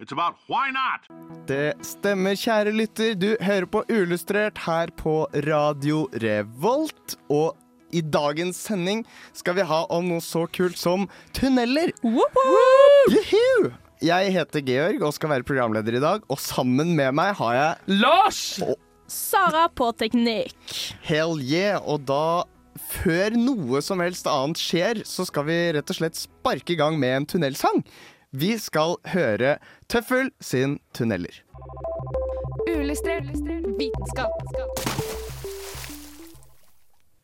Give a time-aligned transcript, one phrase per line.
[0.00, 1.06] it's about why not.
[1.48, 3.14] Det stemmer, kjære lytter.
[3.14, 7.16] Du hører på Uillustrert her på Radio Revolt.
[7.30, 7.54] Og
[7.94, 9.04] i dagens sending
[9.36, 11.94] skal vi ha om noe så kult som tunneler.
[12.02, 13.70] Juhu!
[14.04, 16.24] Jeg heter Georg og skal være programleder i dag.
[16.28, 18.40] Og sammen med meg har jeg Lars!
[19.06, 20.56] Sara på teknikk.
[21.04, 21.78] Hell yeah.
[21.84, 22.42] Og da,
[22.96, 26.96] før noe som helst annet skjer, så skal vi rett og slett sparke i gang
[26.98, 27.84] med en tunnelsang.
[28.34, 31.36] Vi skal høre Tøffel sin 'Tunneler'.
[32.66, 33.28] Uillustrert
[33.78, 34.32] vitenskap.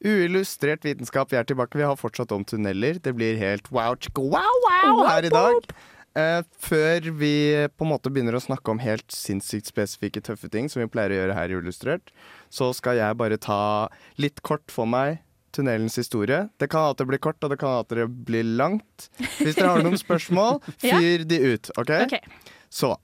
[0.07, 1.79] Uillustrert vitenskap, vi er tilbake.
[1.79, 3.01] Vi har fortsatt om tunneler.
[3.03, 5.75] Det blir helt wow, chicka, wow, wow her i dag.
[6.15, 7.35] Eh, før vi
[7.75, 11.11] på en måte begynner å snakke om helt sinnssykt spesifikke tøffe ting, som vi pleier
[11.11, 12.15] å gjøre her i Ullustrert,
[12.51, 15.19] så skal jeg bare ta litt kort for meg
[15.57, 16.49] tunnelens historie.
[16.61, 19.09] Det kan at det blir kort, og det kan at det blir langt.
[19.41, 21.93] Hvis dere har noen spørsmål, fyr de ut, OK?
[22.71, 22.95] Så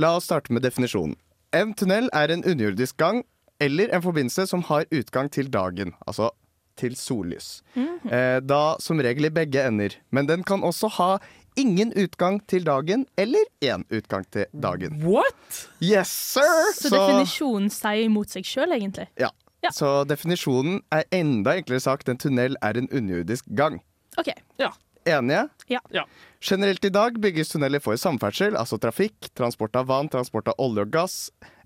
[0.00, 1.16] la oss starte med definisjonen.
[1.54, 3.22] En tunnel er en underjordisk gang
[3.62, 6.32] eller en forbindelse som har utgang til dagen, altså
[6.76, 7.60] til sollys.
[7.78, 9.94] eh, da som regel i begge ender.
[10.10, 11.10] Men den kan også ha
[11.56, 14.98] ingen utgang til dagen eller én utgang til dagen.
[15.06, 15.68] What?
[15.78, 16.72] Yes, sir!
[16.74, 19.06] Så definisjonen sier imot seg sjøl, egentlig.
[19.22, 19.30] ja.
[19.64, 19.72] Ja.
[19.72, 23.80] Så definisjonen er enda enklere sagt en tunnel er en underjordisk gang.
[24.20, 24.34] OK.
[24.60, 24.74] ja.
[25.04, 25.48] Enige?
[25.68, 25.80] Ja.
[25.92, 26.06] Ja.
[26.40, 30.84] Generelt i dag bygges tunneler for samferdsel, altså trafikk, transport av vann, transport av olje
[30.86, 31.16] og gass,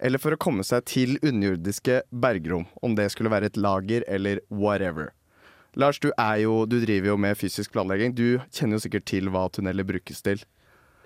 [0.03, 4.42] eller for å komme seg til underjordiske bergrom, om det skulle være et lager eller
[4.50, 5.12] whatever.
[5.78, 8.15] Lars, du, er jo, du driver jo med fysisk planlegging.
[8.16, 10.41] Du kjenner jo sikkert til hva tunneler brukes til.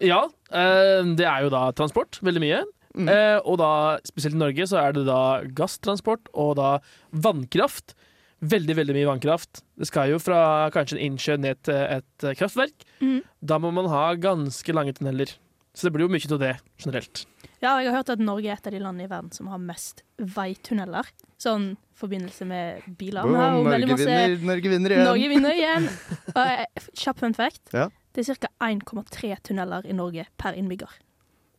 [0.00, 2.62] Ja, eh, det er jo da transport, veldig mye.
[2.92, 3.72] Eh, og da,
[4.04, 5.20] spesielt i Norge, så er det da
[5.56, 6.72] gasstransport og da
[7.12, 7.94] vannkraft.
[8.42, 9.62] Veldig, veldig mye vannkraft.
[9.78, 12.84] Det skal jo fra kanskje en innsjø ned til et eh, kraftverk.
[13.00, 13.20] Mm.
[13.40, 15.36] Da må man ha ganske lange tunneler.
[15.72, 17.24] Så det blir jo mye til det, generelt.
[17.62, 19.60] Ja, jeg har hørt at Norge er et av de landene i verden som har
[19.62, 21.06] mest veitunneler.
[21.40, 23.22] Sånn forbindelse med biler.
[23.24, 25.06] Boom, Norge masse vinner, Norge vinner igjen!
[25.06, 25.88] Norge vinner igjen.
[26.34, 27.62] Og, eh, Kjapp fun fact.
[27.72, 27.88] Ja.
[28.12, 28.50] Det er ca.
[28.66, 30.98] 1,3 tunneler i Norge per innbygger.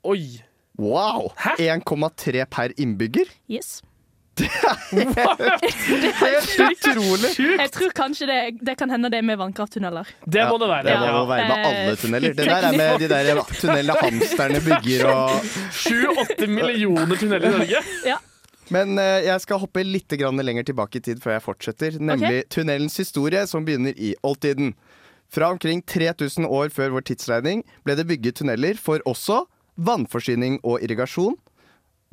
[0.06, 0.44] Oi!
[0.80, 1.32] Wow!
[1.60, 3.30] 1,3 per innbygger?
[3.48, 3.82] Yes.
[4.34, 7.30] Det er Helt utrolig!
[7.60, 10.10] Jeg tror kanskje det, det kan hende det er med vannkrafttunneler.
[10.26, 10.88] Det må det være.
[10.88, 11.20] Det må Ja.
[11.30, 12.34] være med alle Eh, tunneler.
[12.34, 15.30] Det der er med de der tunnelene hamsterne bygger og
[15.78, 18.18] Sju-åtte millioner tunneler i Norge.
[18.74, 21.98] Men eh, jeg skal hoppe litt grann lenger tilbake i tid før jeg fortsetter.
[22.02, 24.74] Nemlig tunnelens historie, som begynner i oldtiden.
[25.34, 29.44] Fra omkring 3000 år før vår tidsregning ble det bygget tunneler for også
[29.78, 31.36] vannforsyning og irrigasjon.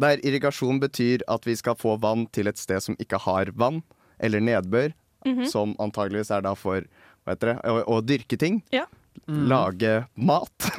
[0.01, 3.83] Der irrigasjon betyr at vi skal få vann til et sted som ikke har vann,
[4.21, 4.93] eller nedbør,
[5.27, 5.45] Mhm.
[5.53, 6.81] som antageligvis er da for
[7.27, 8.63] hva heter det, å, å dyrke ting.
[8.73, 8.87] Ja.
[9.29, 10.71] Lage mat.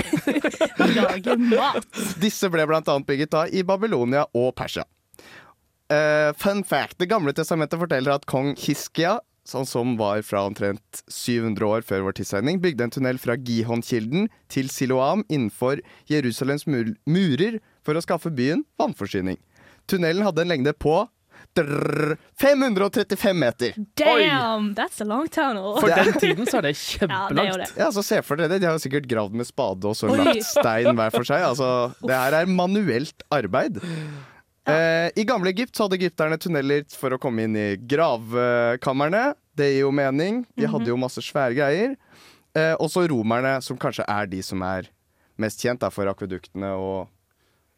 [0.97, 1.85] Lage mat.
[2.19, 4.83] Disse ble annet bygget da i Babylonia og Persia.
[5.91, 6.97] Uh, fun fact.
[6.97, 12.05] Det gamle testamentet forteller at kong Hiskia, sånn som var fra omtrent 700 år før
[12.07, 15.81] vår tidsregning, bygde en tunnel fra Gihon-kilden til Siloam innenfor
[16.11, 19.39] Jerusalems mur murer for å skaffe byen vannforsyning.
[19.89, 21.01] Tunnelen hadde en lengde på
[22.39, 23.73] 535 meter.
[23.95, 25.79] Damn, that's a long tunnel.
[25.81, 27.73] For den tiden så er det kjempelangt.
[27.77, 28.61] Ja, så Se for dere det.
[28.63, 30.17] De har sikkert gravd med spade og så Oi.
[30.21, 31.43] lagt stein hver for seg.
[31.49, 31.69] Altså,
[32.05, 33.81] det her er manuelt arbeid.
[34.69, 39.31] Eh, I gamle Egypt så hadde egypterne tunneler for å komme inn i gravkammerne.
[39.57, 40.43] Det gir jo mening.
[40.57, 41.95] De hadde jo masse svære greier.
[42.53, 44.89] Eh, også romerne, som kanskje er de som er
[45.41, 47.09] mest kjent da, for akveduktene og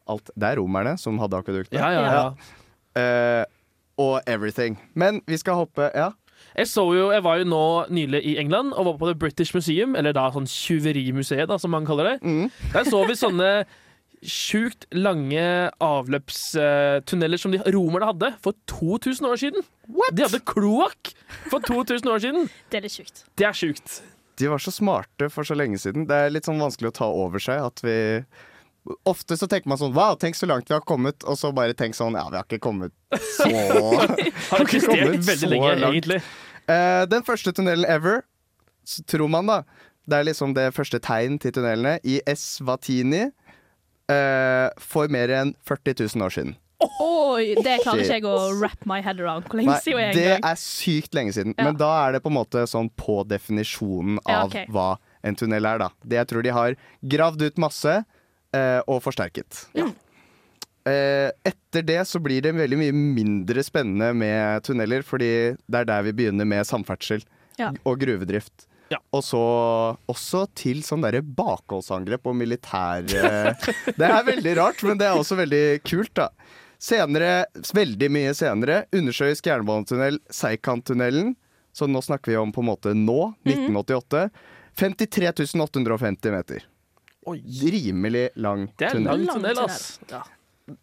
[0.10, 0.34] alt.
[0.36, 1.80] Det er romerne som hadde akveduktene.
[1.80, 2.60] Ja, ja, ja.
[3.00, 3.46] Eh,
[4.02, 4.78] og everything.
[4.94, 6.12] Men vi skal hoppe Ja.
[6.58, 9.56] Jeg, så jo, jeg var jo nå nylig i England og var på The British
[9.56, 12.18] Museum, eller da sånn tjuverimuseet, da, som man kaller det.
[12.22, 12.52] Mm.
[12.74, 13.48] Der så vi sånne
[14.30, 15.44] sjukt lange
[15.84, 19.66] avløpstunneler som de romerne hadde for 2000 år siden.
[20.16, 21.14] De hadde kloakk
[21.52, 22.50] for 2000 år siden!
[22.72, 23.24] Det er litt sjukt.
[23.40, 24.00] Det er sjukt.
[24.42, 26.08] De var så smarte for så lenge siden.
[26.10, 27.98] Det er litt sånn vanskelig å ta over seg at vi
[29.08, 31.24] Ofte så tenker man sånn Wow, tenk så langt vi har kommet.
[31.24, 32.92] Og så bare tenk sånn Ja, vi har ikke kommet
[33.38, 33.48] så
[34.50, 35.94] Har ikke kommet veldig så lenge, langt.
[35.94, 36.18] egentlig.
[36.68, 38.26] Eh, Den første tunnelen ever,
[39.08, 39.62] tror man da
[40.04, 43.30] Det er liksom det første tegn til tunnelene i Eswatini
[44.12, 46.56] eh, for mer enn 40 000 år siden.
[46.84, 49.48] Oi, det klarer ikke jeg å wrap my head around.
[49.48, 51.56] Hvor lenge siden er det er sykt lenge siden.
[51.56, 51.70] Ja.
[51.70, 54.90] Men da er det på en måte sånn på definisjonen Ja, av hva
[55.24, 55.90] en tunnel er, da.
[56.04, 56.76] Det jeg tror de har
[57.14, 59.64] gravd ut masse uh, og forsterket.
[60.84, 65.88] Eh, etter det så blir det veldig mye mindre spennende med tunneler, fordi det er
[65.88, 67.24] der vi begynner med samferdsel
[67.60, 67.72] Ja.
[67.86, 68.68] og gruvedrift.
[68.92, 69.00] Ja.
[69.16, 69.40] Og så
[70.12, 73.70] også til sånn derre bakholdsangrep og militær eh,
[74.00, 76.28] Det er veldig rart, men det er også veldig kult, da.
[76.84, 81.34] Senere, veldig mye senere, undersjøisk jernbanetunnel, Seikanttunnelen.
[81.74, 84.28] Så nå snakker vi om på en måte nå, 1988.
[84.78, 85.32] 53
[85.64, 86.68] 850 meter.
[87.30, 87.40] Oi.
[87.72, 89.24] Rimelig lang Det er tunnel.
[89.26, 89.70] lang tunnel, tunnel.
[89.72, 90.00] ass.
[90.12, 90.22] Ja.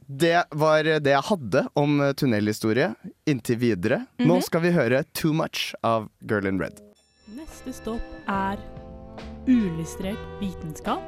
[0.09, 2.91] Det var det jeg hadde om tunnelhistorie
[3.29, 4.03] inntil videre.
[4.21, 6.81] Nå skal vi høre Too Much av Girl in Red.
[7.31, 8.59] Neste stopp er
[9.47, 11.03] uillustrert vitenskap.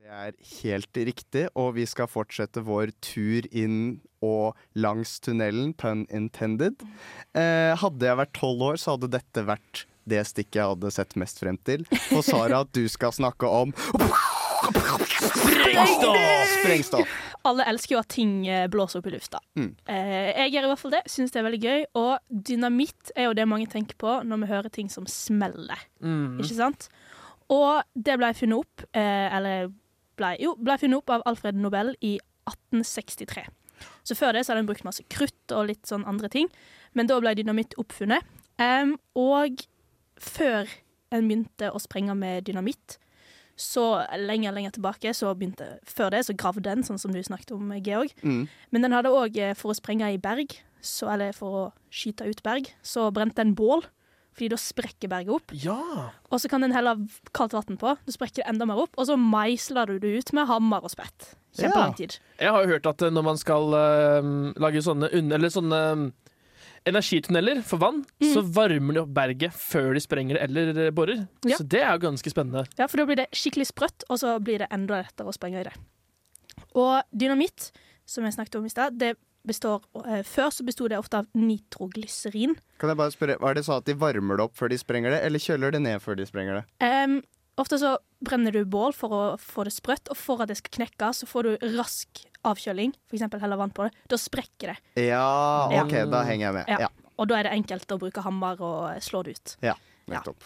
[0.00, 0.32] Det er
[0.62, 6.80] helt riktig, og vi skal fortsette vår tur inn og langs tunnelen, pun intended.
[7.36, 11.16] Eh, hadde jeg vært tolv år, så hadde dette vært det stikket jeg hadde sett
[11.20, 11.84] mest frem til.
[12.16, 13.76] Og Sara, du skal snakke om
[16.60, 17.29] Sprengstoff!
[17.48, 19.40] Alle elsker jo at ting eh, blåser opp i lufta.
[19.56, 19.70] Mm.
[19.88, 21.02] Eh, jeg gjør i hvert fall det.
[21.08, 21.84] Syns det er veldig gøy.
[22.00, 25.86] Og dynamitt er jo det mange tenker på når vi hører ting som smeller.
[26.04, 26.40] Mm.
[26.42, 26.90] Ikke sant?
[27.50, 29.72] Og det ble funnet opp eh, Eller
[30.20, 32.18] ble, jo, ble funnet opp av Alfred Nobel i
[32.50, 33.46] 1863.
[34.04, 36.50] Så før det så hadde en brukt masse krutt og litt sånn andre ting.
[36.92, 38.26] Men da ble dynamitt oppfunnet.
[39.16, 39.62] Og
[40.20, 40.68] før
[41.10, 42.98] en begynte å sprenge med dynamitt,
[43.60, 43.84] så
[44.16, 47.70] lenger lenger tilbake, så begynte Før det så gravde den, sånn som du snakket om,
[47.84, 48.14] Georg.
[48.24, 48.48] Mm.
[48.72, 52.40] Men den hadde òg, for å sprenge i berg, så, eller for å skyte ut
[52.46, 53.84] berg, så brente den bål.
[54.36, 55.52] Fordi da sprekker berget opp.
[55.52, 56.10] Ja.
[56.30, 56.94] Og så kan den helle
[57.36, 57.96] kaldt vann på.
[58.06, 58.94] Da sprekker det enda mer opp.
[58.96, 61.32] Og så meisler du det ut med hammer og spett.
[61.58, 62.16] Kjempelang tid.
[62.38, 64.30] Jeg har jo hørt at eh, når man skal uh,
[64.62, 66.04] lage sånne, eller sånne um,
[66.86, 68.32] energitunneler for vann, Mm.
[68.34, 71.26] så varmer de opp berget før de sprenger det eller eh, borer.
[71.44, 71.56] Ja.
[71.56, 72.66] Så det er jo ganske spennende.
[72.78, 75.60] Ja, for da blir det skikkelig sprøtt, og så blir det enda lettere å sprenge
[75.60, 75.74] i det.
[76.74, 77.70] Og dynamitt,
[78.06, 79.16] som jeg snakket om i stad, det
[79.46, 82.56] består eh, Før så besto det ofte av nitroglyserin.
[82.78, 85.10] Kan jeg bare spørre, Var det sånn at de varmer det opp før de sprenger
[85.14, 86.64] det, eller kjøler det ned før de sprenger det?
[86.84, 87.22] Em,
[87.58, 90.74] ofte så brenner du bål for å få det sprøtt, og for at det skal
[90.80, 92.92] knekke, så får du rask avkjøling.
[93.12, 93.92] Eksempel heller vann på det.
[94.08, 94.76] Da sprekker det.
[95.08, 95.84] Ja, Ja.
[95.84, 96.64] OK, da henger jeg med.
[96.68, 96.78] Ja.
[96.86, 96.88] Ja,
[97.18, 99.56] Og da er det enkelt å bruke hammer og slå det ut.
[99.62, 99.74] Ja,
[100.08, 100.44] nettopp.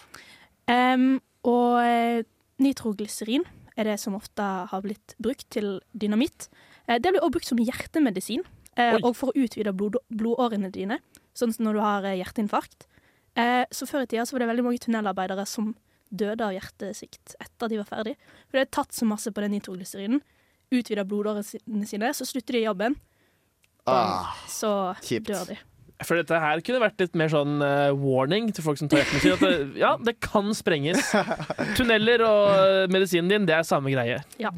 [0.67, 2.23] Um, og eh,
[2.59, 3.45] nitroglyserin
[3.77, 6.49] er det som ofte har blitt brukt til dynamitt.
[6.89, 8.43] Eh, det blir også brukt som hjertemedisin,
[8.77, 9.01] eh, Oi.
[9.05, 10.99] og for å utvide blod blodårene dine,
[11.35, 12.87] sånn som når du har hjerteinfarkt.
[13.75, 15.73] Så før i tida så var det veldig mange tunnelarbeidere som
[16.16, 18.14] døde av hjertesvikt etter at de var ferdig.
[18.46, 20.22] For de hadde tatt så masse på den nitroglyserinen,
[20.75, 22.96] utvida blodårene sine, så slutter de i jobben,
[23.87, 25.28] Ah, så kjipt.
[25.28, 25.58] dør de.
[26.05, 29.34] For dette her kunne vært litt mer sånn uh, warning til folk som tar hjertemedisin.
[29.37, 31.12] At det, ja, det kan sprenges.
[31.78, 34.19] Tunneler og eh, medisinen din, det er samme greie.
[34.40, 34.50] Ja.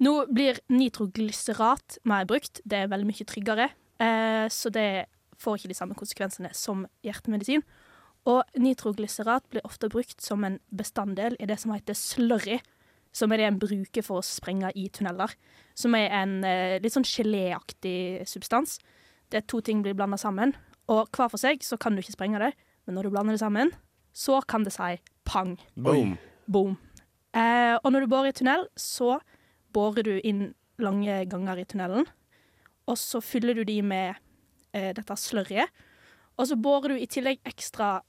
[0.00, 2.62] Nå blir nitroglycerat mer brukt.
[2.64, 3.68] Det er veldig mye tryggere,
[4.00, 4.86] eh, så det
[5.40, 7.62] får ikke de samme konsekvensene som hjertemedisin.
[8.28, 12.58] Og nitroglycerat blir ofte brukt som en bestanddel i det som heter slurry,
[13.16, 15.32] som er det en bruker for å sprenge i tunneler.
[15.74, 18.78] Som er en eh, litt sånn geléaktig substans.
[19.32, 20.54] Det er to ting blir blanda sammen,
[20.90, 22.52] og hver for seg så kan du ikke sprenge det,
[22.86, 23.70] men når du blander det sammen,
[24.12, 24.96] så kan det si
[25.28, 25.54] pang.
[25.78, 26.16] Boom.
[26.50, 26.78] Boom.
[27.30, 29.20] Eh, og når du borer i tunnel, så
[29.74, 30.50] borer du inn
[30.82, 32.08] lange ganger i tunnelen.
[32.90, 34.18] Og så fyller du de med
[34.74, 35.70] eh, dette slørjet.
[36.40, 38.00] Og så borer du i tillegg ekstra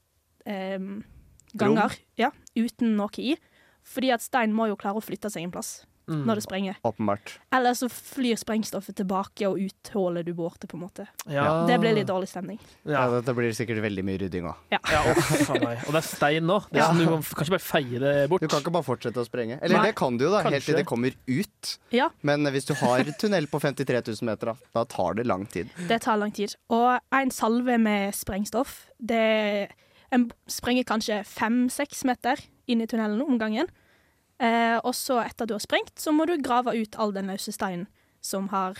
[1.56, 3.36] ganger ja, uten noe i.
[3.82, 6.24] Fordi at stein må jo klare å flytte seg en plass Mm.
[6.26, 6.76] når det sprenger.
[6.82, 7.38] Åpenbart.
[7.54, 11.04] Eller så flyr sprengstoffet tilbake og ut hullet du borte, på en måte.
[11.30, 11.62] Ja.
[11.64, 12.58] Det blir litt dårlig stemning.
[12.84, 13.20] Ja, Ja.
[13.20, 14.56] dette blir sikkert veldig mye rydding òg.
[14.72, 15.02] Ja, ja.
[15.06, 16.58] Og det er stein nå.
[16.72, 16.88] Det er Ja.
[16.90, 18.40] sånn, du kan ikke kanskje bare feie det bort.
[18.40, 19.60] Du kan ikke bare fortsette å sprenge.
[19.62, 19.86] Eller Nei.
[19.86, 21.78] det kan du jo, da, helt til det kommer ut.
[21.92, 22.08] Ja.
[22.24, 25.70] Men hvis du har tunnel på 53 000 meter, da, da tar det lang tid.
[25.86, 26.56] Det tar lang tid.
[26.68, 29.70] Og en salve med sprengstoff, det
[30.12, 32.40] En sprenger kanskje fem-seks meter
[32.70, 33.70] inn i tunnelen om gangen.
[34.42, 37.54] Eh, og så, etter du har sprengt, så må du grave ut all den løse
[37.54, 37.86] steinen
[38.22, 38.78] som har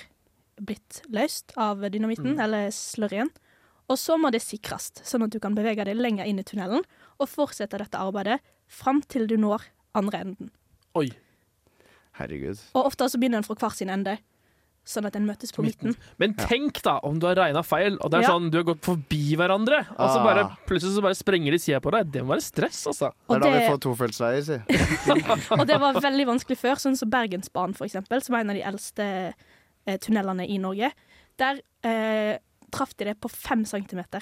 [0.60, 3.32] blitt løst av dynamitten, eller slurryen.
[3.90, 6.84] Og så må det sikres, sånn at du kan bevege deg lenger inn i tunnelen
[7.18, 8.38] og fortsette dette arbeidet
[8.70, 9.66] fram til du når
[9.98, 10.52] andre enden.
[10.98, 11.08] Oi.
[12.16, 12.60] Herregud.
[12.76, 14.18] Og ofte så begynner en fra hver sin ende,
[14.84, 15.94] sånn at den møtes på midten.
[16.18, 18.30] Men tenk da om du har regna feil, og det er Ja.
[18.34, 20.24] sånn du har gått forbi hverandre, og så Ah.
[20.24, 22.10] bare, plutselig så bare sprenger de sida på deg.
[22.10, 23.12] Det må være stress, altså.
[23.28, 24.58] Det er da vi får tofeltsveier, si.
[25.60, 28.56] og det var veldig vanskelig før, sånn som Bergensbanen, for eksempel, som er en av
[28.56, 29.34] de eldste
[29.86, 30.92] eh, tunnelene i Norge.
[31.38, 32.38] Der eh,
[32.70, 34.20] traff de det på fem centimeter.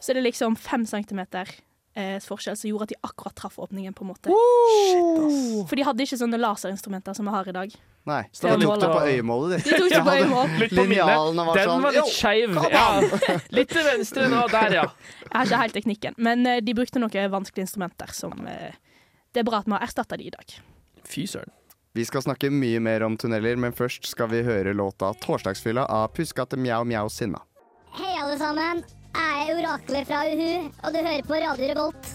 [0.00, 1.46] Så det er liksom fem centimeter
[1.96, 4.30] eh, forskjell som gjorde at de akkurat traff åpningen, på en måte.
[4.34, 7.74] Shit, For de hadde ikke sånne laserinstrumenter som vi har i dag.
[8.04, 9.70] Nei, Så de da tok det på øyemålet, de.
[9.70, 10.72] De tok det på øyemålet.
[10.76, 11.04] Minnet.
[11.08, 12.58] Var Den sånn var litt skeiv.
[12.74, 12.86] Ja.
[13.56, 14.42] Litt til venstre nå.
[14.52, 14.86] Der, ja.
[15.24, 18.76] Jeg har ikke helt teknikken, men eh, de brukte noen vanskelige instrumenter som eh,
[19.32, 20.58] Det er bra at vi har erstatta de i dag.
[21.08, 21.52] Fy søren.
[21.94, 26.08] Vi skal snakke mye mer om tunneler, men først skal vi høre låta 'Torsdagsfylla' av
[26.16, 27.38] Puskate Mjau Mjau Sinna.
[27.94, 28.82] Hei, alle sammen.
[29.14, 32.08] Jeg er oraklet fra Uhu, og du hører på Radio Revolt.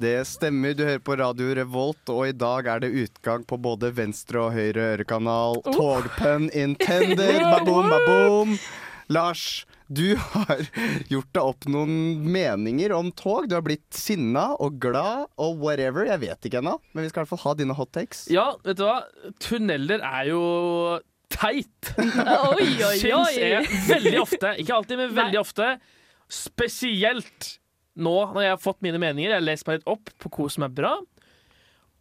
[0.00, 3.90] Det stemmer, du hører på Radio Revolt, og i dag er det utgang på både
[3.98, 5.58] venstre og høyre ørekanal.
[5.66, 8.54] Togpønn intender, baboom, baboom.
[9.12, 10.62] Lars, du har
[11.12, 13.50] gjort deg opp noen meninger om tog.
[13.50, 16.06] Du har blitt sinna og glad og whatever.
[16.08, 18.24] Jeg vet ikke ennå, men vi skal i hvert fall ha dine hot takes.
[18.32, 19.00] Ja, vet du hva?
[19.42, 20.42] Tunneler er jo
[21.30, 21.92] teit.
[22.56, 24.52] Oi, oi, Syns jeg veldig ofte.
[24.62, 25.70] Ikke alltid, men veldig ofte.
[26.30, 27.54] Spesielt
[28.00, 29.30] nå når jeg har fått mine meninger.
[29.32, 30.92] Jeg har lest meg litt opp på hva som er bra.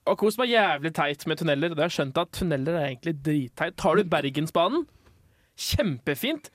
[0.09, 1.71] Og hva som er jævlig teit med tunneler.
[1.71, 3.77] Og det har jeg skjønt at tunneler er egentlig dritteit.
[3.79, 4.85] Tar du Bergensbanen,
[5.59, 6.49] kjempefint,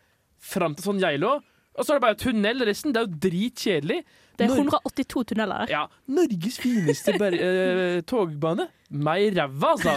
[0.45, 1.39] fram til sånn Geilo.
[1.75, 2.63] Og så er det bare tunnel.
[2.69, 4.01] Resten det er jo dritkjedelig.
[4.39, 5.71] Det er 182 tunneler.
[5.71, 8.69] Ja, Norges fineste ber eh, togbane.
[8.91, 9.95] Meg i ræva, altså.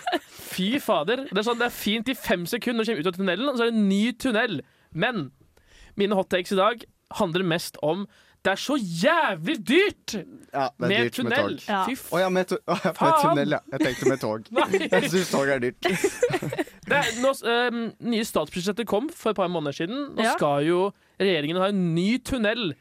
[0.56, 1.24] Fy fader.
[1.30, 3.50] Det er, sånn, det er fint i fem sekunder når du kommer ut av tunnelen,
[3.50, 4.60] og så er det en ny tunnel.
[4.96, 5.26] Men
[5.98, 6.86] mine hot takes i dag
[7.20, 8.06] handler mest om
[8.46, 11.56] det er så jævlig dyrt Ja, det er med dyrt med tunnel.
[11.58, 11.64] tog.
[11.66, 11.80] Ja.
[11.88, 13.58] Fy Å ja, med, tu oh, ja, med tunnel, ja.
[13.72, 14.50] Jeg tenkte med tog.
[14.92, 15.88] Jeg syns tog er dyrt.
[16.86, 17.80] Det er, nå, um,
[18.12, 20.04] nye statsbudsjettet kom for et par måneder siden.
[20.14, 20.36] Nå Ja.
[20.38, 20.84] skal jo
[21.20, 22.74] regjeringen har en ny tunnel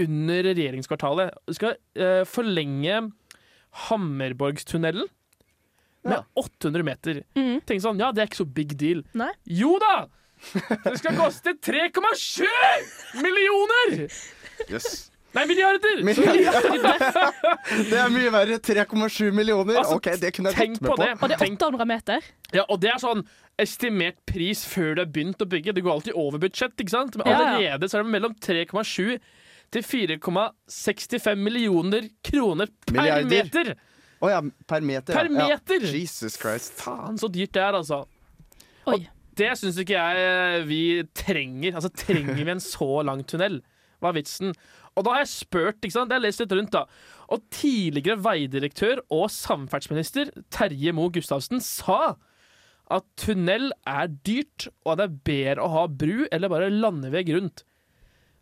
[0.00, 1.34] under regjeringskvartalet.
[1.48, 3.00] De skal eh, forlenge
[3.88, 5.08] Hammerborgstunnelen
[6.04, 6.24] med Ja.
[6.34, 7.22] 800 meter.
[7.38, 7.60] Mm.
[7.66, 9.04] Tenk sånn, ja, det er ikke så big deal.
[9.14, 9.30] Nei.
[9.46, 10.06] Jo da!
[10.82, 12.42] Det skal koste 3,7
[13.22, 14.08] millioner!
[14.68, 15.08] Yes.
[15.32, 16.02] Nei, milliarder!
[17.88, 18.58] Det er mye verre.
[18.60, 19.78] 3,7 millioner.
[19.80, 21.02] Altså, OK, det kunne jeg Tenk gått med på på.
[21.06, 21.12] det.
[21.22, 22.26] Og det er 800 meter.
[22.52, 23.22] ja, og det er sånn
[23.64, 25.74] estimert pris før du har begynt å bygge.
[25.76, 27.16] Det går alltid over budsjett, ikke sant?
[27.18, 29.18] Men allerede så er det mellom 3,7
[29.72, 33.30] til 4,65 millioner kroner per Milliarder.
[33.32, 33.72] meter!
[34.22, 35.16] Å ja, per meter.
[35.16, 35.48] Per ja.
[35.48, 35.86] meter!
[35.88, 35.94] Ja.
[35.96, 36.76] Jesus Christ.
[36.82, 38.04] Faen, så dyrt det er, altså.
[38.92, 39.00] Oi.
[39.38, 40.82] Det syns ikke jeg eh, vi
[41.16, 41.78] trenger.
[41.78, 43.62] Altså, trenger vi en så lang tunnel?
[44.02, 44.52] Hva er vitsen?
[44.92, 46.12] Og da har jeg spurt, ikke sant?
[46.12, 46.84] Jeg har lest litt rundt, da.
[47.32, 52.18] Og tidligere veidirektør og samferdselsminister Terje Moe Gustavsen sa
[52.92, 57.62] at tunnel er dyrt, og det er bedre å ha bru eller bare landeveg rundt.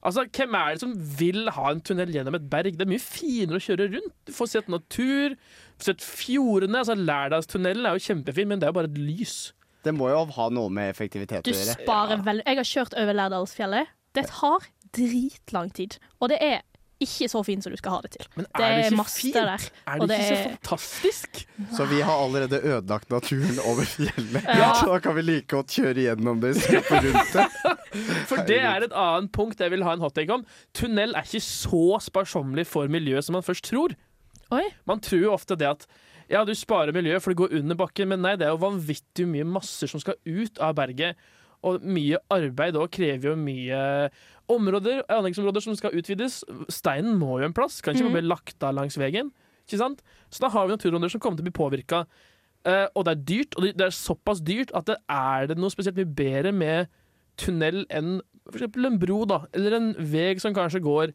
[0.01, 2.73] Altså, Hvem er det som vil ha en tunnel gjennom et berg?
[2.79, 4.15] Det er mye finere å kjøre rundt.
[4.27, 5.35] Du får sett natur,
[5.77, 6.81] får sett fjordene.
[6.81, 9.37] altså Lærdalstunnelen er jo kjempefin, men det er jo bare et lys.
[9.85, 11.77] Det må jo ha noe med effektivitet Du å gjøre.
[11.85, 13.93] sparer veldig Jeg har kjørt over Lærdalsfjellet.
[14.17, 14.67] Det tar
[14.97, 15.99] dritlang tid.
[16.21, 16.59] Og det er
[17.05, 18.27] ikke så fint som du skal ha det til.
[18.37, 19.35] Men er det er ikke fint?
[19.37, 21.41] der, Er det det ikke så er- fantastisk?
[21.77, 24.45] Så vi har allerede ødelagt naturen over fjellet.
[24.45, 24.71] Ja.
[24.81, 27.49] Så da kan vi like godt kjøre gjennom det istedenfor rundt det.
[28.31, 30.45] For det er et annet punkt jeg vil ha en hottake om.
[30.77, 33.97] Tunnel er ikke så sparsommelig for miljøet som man først tror.
[34.55, 34.65] Oi.
[34.89, 35.85] Man tror jo ofte det at
[36.31, 39.25] ja, du sparer miljøet for det går under bakken, men nei, det er jo vanvittig
[39.27, 41.19] mye masser som skal ut av berget.
[41.67, 43.81] Og mye arbeid òg krever jo mye
[44.51, 46.41] områder, anleggsområder som skal utvides.
[46.73, 48.17] Steinen må jo en plass, kan ikke mm.
[48.19, 49.31] bli lagt av langs veien.
[49.67, 50.03] Ikke sant?
[50.31, 52.05] Så da har vi naturområder som kommer til å bli påvirka.
[52.95, 55.97] og det er dyrt, og det er såpass dyrt at det er det noe spesielt
[55.97, 56.91] mye bedre med
[57.41, 58.19] tunnel enn
[58.51, 61.13] eksempel en bro, da, eller en vei som kanskje går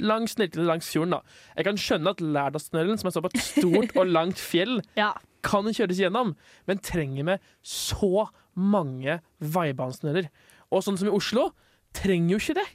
[0.00, 1.10] langs, ned- langs fjorden.
[1.10, 1.20] da.
[1.56, 5.12] Jeg kan skjønne at Lærdalstunnelen, som er såpass stort og langt fjell, Ja.
[5.42, 6.34] kan kjøres gjennom,
[6.66, 10.30] men trenger vi så mange veibanetunneler?
[10.70, 11.52] Og sånn som i Oslo,
[11.94, 12.66] trenger jo ikke det.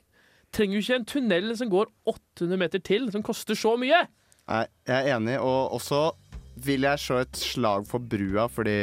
[0.56, 4.06] Trenger jo ikke en tunnel som går 800 meter til, som koster så mye.
[4.48, 6.02] Nei, jeg er enig, og også
[6.64, 8.78] vil jeg slå et slag for brua, fordi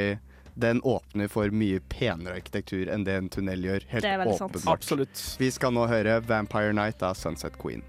[0.54, 3.86] den åpner for mye penere arkitektur enn det en tunnel gjør.
[3.90, 4.52] Helt Det veldig sant.
[4.54, 4.78] åpenbart.
[4.84, 5.24] Absolutt.
[5.40, 7.82] Vi skal nå høre Vampire Night av Sunset Queen.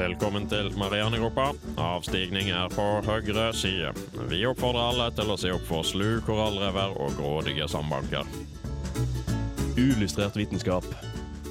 [0.00, 1.50] Velkommen til Marianegruppa.
[1.76, 3.90] Avstigning er på høyre side.
[4.30, 8.24] Vi oppfordrer alle til å se opp for slu, korallrever og grådige sandbanker.
[9.76, 10.88] Uillustrert vitenskap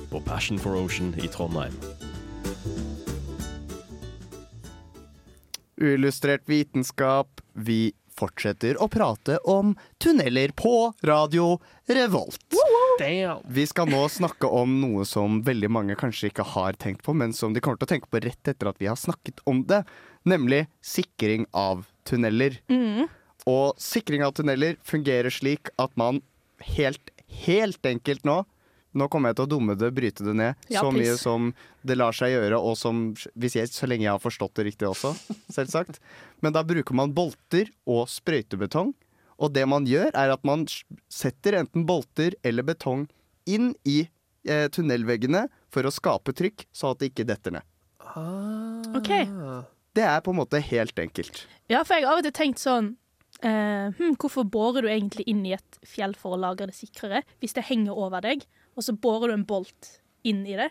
[0.09, 1.77] på Passion for Ocean i Trondheim.
[5.77, 7.45] Uillustrert vitenskap.
[7.53, 12.68] Vi fortsetter å prate om tunneler på Radio Revolt.
[12.99, 13.43] Damn.
[13.47, 17.31] Vi skal nå snakke om noe som veldig mange kanskje ikke har tenkt på, men
[17.35, 19.85] som de kommer til å tenke på rett etter at vi har snakket om det.
[20.27, 22.59] Nemlig sikring av tunneler.
[22.67, 23.07] Mm.
[23.47, 26.19] Og sikring av tunneler fungerer slik at man
[26.75, 27.13] helt,
[27.47, 28.43] helt enkelt nå
[28.97, 31.51] Nå kommer jeg til å dumme det, bryte det ned Ja, så mye som
[31.85, 34.87] det lar seg gjøre, og som, hvis jeg, så lenge jeg har forstått det riktig
[34.89, 35.11] også,
[35.55, 35.99] selvsagt.
[36.41, 38.95] Men da bruker man bolter og sprøytebetong.
[39.39, 40.65] Og det man gjør, er at man
[41.11, 43.07] setter enten bolter eller betong
[43.49, 44.01] inn i
[44.47, 47.67] eh, tunnelveggene for å skape trykk, så at det ikke detter ned.
[48.97, 49.11] OK.
[49.95, 51.45] Det er på en måte helt enkelt.
[51.71, 52.93] Ja, for jeg har av og til tenkt sånn
[53.45, 57.23] eh, hm, Hvorfor borer du egentlig inn i et fjell for å lagre det sikrere,
[57.41, 59.95] hvis det henger over deg, og så borer du en bolt
[60.27, 60.69] inn i det?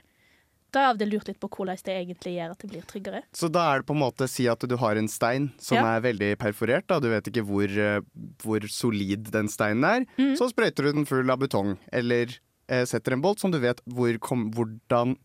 [0.75, 3.23] Da og til lurt litt på hvordan det egentlig gjør at det blir tryggere.
[3.33, 5.97] Så da er det på en måte si at du har en stein som Ja.
[5.97, 6.87] er veldig perforert.
[6.87, 6.99] Da.
[7.01, 8.01] Du vet ikke hvor, eh,
[8.43, 10.05] hvor solid den steinen er.
[10.19, 10.37] Mm.
[10.37, 12.29] Så sprøyter du den full av betong, eller
[12.69, 15.17] eh, setter en bolt som du vet hvor kom, hvordan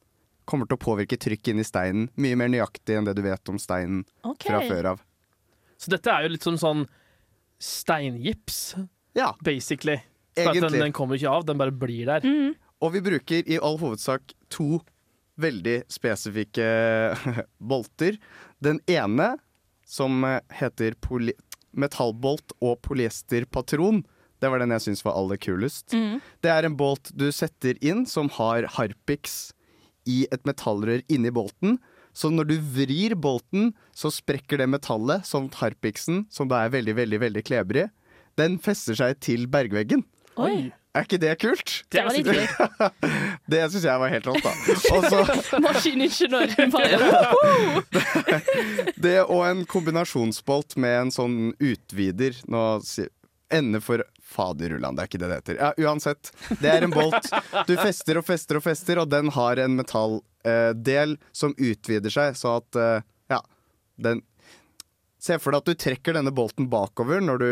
[0.45, 2.09] kommer til å påvirke trykket inni i steinen.
[2.15, 4.49] Mye mer nøyaktig enn det du vet om steinen okay.
[4.49, 5.03] fra før av.
[5.77, 6.87] Så dette er jo litt som sånn
[7.59, 8.75] steingips,
[9.15, 9.99] Ja, basically.
[10.33, 12.23] For den, den kommer ikke av, den bare blir der.
[12.25, 12.55] Mm.
[12.81, 14.81] Og vi bruker i all hovedsak to
[15.43, 16.67] veldig spesifikke
[17.71, 18.19] bolter.
[18.63, 19.35] Den ene,
[19.85, 20.23] som
[20.53, 21.35] heter poly
[21.73, 24.03] metallbolt og polyesterpatron,
[24.43, 25.95] det var den jeg syns var aller kulest.
[25.95, 26.19] Mm.
[26.43, 29.53] Det er en bolt du setter inn som har harpiks
[30.09, 31.79] i et metallrør inni bolten.
[32.13, 36.93] Så når du vrir bolten, så sprekker det metallet, som harpiksen, som da er veldig,
[36.99, 37.87] veldig, veldig klebrig,
[38.37, 40.03] den fester seg til bergveggen.
[40.41, 40.69] Oi.
[40.93, 41.71] Er ikke det kult?
[41.89, 42.97] Det var litt kult.
[43.51, 45.59] Det syns jeg var helt rått, da.
[45.65, 48.41] Maskiningeniøren Bare,
[49.01, 52.37] det og en kombinasjonsbolt med en sånn utvider.
[52.45, 52.61] Nå
[53.53, 54.01] Ende for
[54.33, 55.57] Faderullan, det er ikke det det heter.
[55.61, 56.31] Ja, uansett.
[56.61, 57.27] Det er en bolt
[57.69, 62.57] du fester og fester og fester, og den har en metalldel som utvider seg, så
[62.61, 63.41] at eh, Ja,
[64.01, 64.23] den
[65.23, 67.51] Se for deg at du trekker denne bolten bakover når du,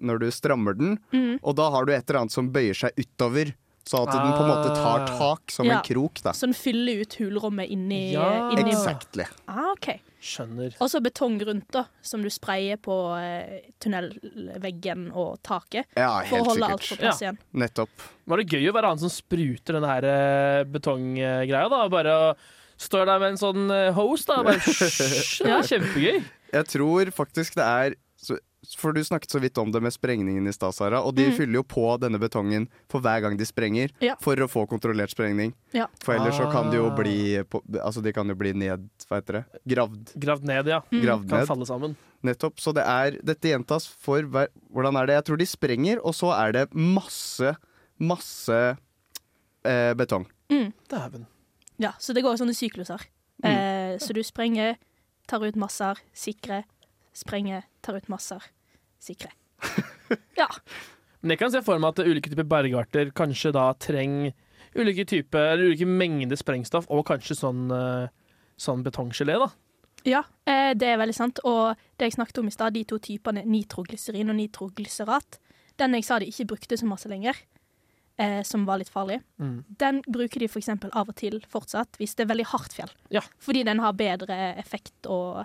[0.00, 1.38] når du strammer den, mm.
[1.42, 3.54] og da har du et eller annet som bøyer seg utover.
[3.88, 5.78] Så at den på en måte tar tak som Ja.
[5.78, 6.32] en krok, da.
[6.36, 8.50] Så den fyller ut hulrommet inni, Ja.
[8.52, 9.24] inni Exactly.
[9.48, 10.02] Ah, okay.
[10.20, 10.74] Skjønner.
[10.78, 15.86] Og så betong rundt, da, som du sprayer på eh, tunnelveggen og taket.
[15.96, 16.70] Ja, For å helt sikkert.
[16.70, 17.30] alt på plass Ja.
[17.32, 17.38] igjen.
[17.54, 17.90] Nettopp.
[18.26, 21.88] Var det gøy å være han som spruter denne her eh, betonggreia, da?
[21.88, 22.36] Bare
[22.78, 24.42] står der med en sånn eh, hose, da.
[24.42, 24.58] Bare,
[25.48, 25.62] Ja.
[25.62, 26.24] kjempegøy.
[26.52, 27.94] Jeg tror faktisk det er
[28.76, 31.00] For du snakket så vidt om det med sprengningen i stad, Sara.
[31.02, 31.36] Og de Mm.
[31.36, 34.16] fyller jo på denne betongen for hver gang de sprenger, Ja.
[34.20, 35.54] for å få kontrollert sprengning.
[35.72, 35.86] Ja.
[36.02, 36.96] For ellers så kan de jo Ah.
[36.96, 39.44] bli på, Altså de kan jo bli ned Hva heter det?
[39.68, 40.12] Gravd.
[40.18, 40.80] Gravd ned, ja.
[40.90, 41.02] Mm.
[41.02, 41.46] Gravd Kan ned.
[41.48, 41.96] falle sammen.
[42.24, 42.56] Nettopp.
[42.58, 45.14] Så det er Dette gjentas for hver Hvordan er det?
[45.14, 47.56] Jeg tror de sprenger, og så er det masse,
[48.00, 48.76] masse
[49.64, 50.26] eh, betong.
[50.50, 50.72] Mm.
[50.88, 51.26] Dæven.
[51.78, 53.00] Ja, så det går sånne sykluser.
[53.44, 53.50] Mm.
[53.50, 54.76] Eh, så du sprenger,
[55.28, 56.64] tar ut masser, sikre,
[57.18, 58.42] sprenger, tar ut masser,
[59.02, 59.32] sikre.
[60.38, 60.46] Ja.
[61.20, 64.30] Men jeg kan se for meg at ulike typer bergarter kanskje da trenger
[64.78, 68.08] ulike typer, eller ulike mengder sprengstoff, og kanskje sånn, eh,
[68.60, 69.48] sånn betonggelé, da.
[70.06, 71.40] Ja, eh, det er veldig sant.
[71.44, 75.40] Og det jeg snakket om i stad, de to typene nitroglyserin og nitroglyserat,
[75.82, 77.34] den jeg sa de ikke brukte så masse lenger,
[78.18, 79.64] eh, som var litt farlig, Mm.
[79.76, 82.90] den bruker de for eksempel av og til fortsatt hvis det er veldig hardt fjell.
[83.10, 83.20] Ja.
[83.38, 85.44] Fordi den har bedre effekt og,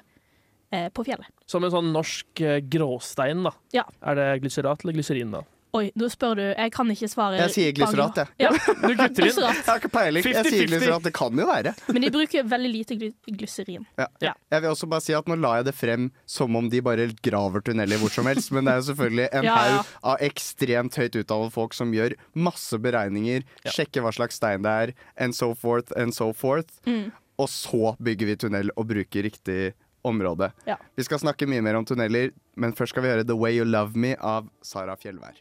[0.94, 1.30] på fjellet.
[1.50, 3.54] Som en sånn norsk eh, gråstein, da.
[3.76, 3.88] Ja.
[4.02, 5.44] Er det glyserat eller glyserin, da?
[5.74, 6.42] Oi, nå spør du.
[6.54, 7.38] Jeg kan ikke svare.
[7.40, 8.28] Jeg sier glyserat, jeg.
[8.44, 8.50] Ja,
[8.84, 9.40] Du kutter inn.
[9.42, 10.28] Jeg har ikke peiling.
[10.30, 11.02] Jeg sier glyserat.
[11.08, 11.72] Det kan jo være.
[11.90, 13.10] Men de bruker veldig lite gly
[13.40, 13.88] glyserin.
[13.98, 14.06] Ja.
[14.22, 14.36] Ja.
[14.54, 17.08] Jeg vil også bare si at Nå la jeg det frem som om de bare
[17.26, 19.66] graver tunneler hvor som helst, men det er jo selvfølgelig en Ja, ja.
[19.82, 23.74] haug av ekstremt høyt utdannede folk som gjør masse beregninger, Ja.
[23.74, 26.70] sjekker hva slags stein det er, and so forth and so forth.
[26.86, 27.10] Mm.
[27.42, 30.52] Og så bygger vi tunnel og bruker riktig område.
[30.68, 30.78] Ja.
[30.96, 33.68] Vi skal snakke mye mer om tunneler, men først skal vi høre The Way You
[33.68, 35.40] Love Me av Sara Fjellvær.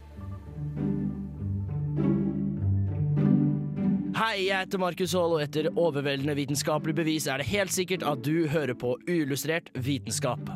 [4.12, 8.20] Hei, jeg heter Markus Haall, og etter overveldende vitenskapelig bevis er det helt sikkert at
[8.22, 10.52] du hører på uillustrert vitenskap.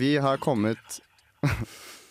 [0.00, 1.00] Vi har kommet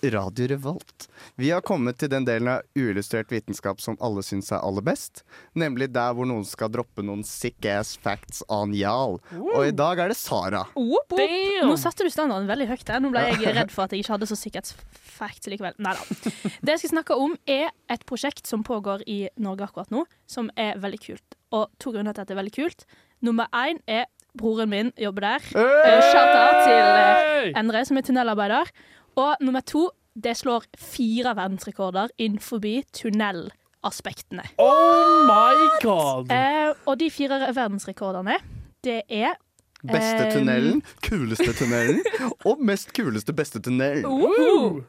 [0.03, 1.07] Radio Revolt.
[1.35, 5.23] Vi har kommet til den delen av uillustrert vitenskap som alle syns er aller best.
[5.59, 9.17] Nemlig der hvor noen skal droppe noen sick ass facts on Jarl.
[9.39, 10.63] Og i dag er det Sara.
[10.75, 11.65] Whoop, whoop.
[11.67, 13.03] Nå satte du standarden veldig høyt der.
[13.03, 15.75] Nå ble jeg redd for at jeg ikke hadde så sikkerhetsfacts likevel.
[15.83, 16.35] Nei da.
[16.63, 20.51] Det jeg skal snakke om, er et prosjekt som pågår i Norge akkurat nå, som
[20.59, 21.37] er veldig kult.
[21.55, 22.87] Og to grunner til at det er veldig kult.
[23.25, 24.07] Nummer én er
[24.37, 25.45] broren min jobber der.
[25.55, 28.71] Uh, Shout-out til uh, Endre, som er tunnelarbeider.
[29.19, 32.63] Og nummer to, det slår fire verdensrekorder innenfor
[32.95, 34.45] tunnelaspektene.
[34.57, 36.31] Oh my god!
[36.31, 38.39] Eh, og de fire verdensrekordene,
[38.83, 39.35] det er
[39.79, 42.01] Beste eh, tunnelen, kuleste tunnelen
[42.45, 44.03] og mest kuleste beste tunnelen.
[44.03, 44.83] Woohoo!